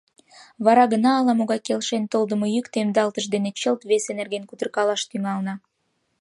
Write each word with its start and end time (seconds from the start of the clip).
Вара 0.65 0.83
гына 0.93 1.09
ала-могай 1.19 1.59
келшен 1.67 2.03
толдымо 2.11 2.45
йӱк 2.55 2.67
темдалтыш 2.73 3.25
дене 3.33 3.49
чылт 3.59 3.81
весе 3.89 4.11
нерген 4.19 4.43
кутыркалаш 4.49 5.01
тӱҥална. 5.09 5.53